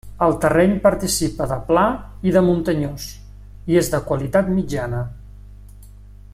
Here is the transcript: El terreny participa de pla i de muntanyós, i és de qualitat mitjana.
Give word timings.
El 0.25 0.31
terreny 0.43 0.71
participa 0.85 1.47
de 1.51 1.57
pla 1.67 1.83
i 2.29 2.33
de 2.37 2.43
muntanyós, 2.47 3.05
i 3.75 3.79
és 3.83 3.93
de 3.97 4.03
qualitat 4.09 4.53
mitjana. 4.57 5.07